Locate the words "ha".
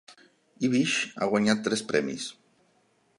1.19-1.27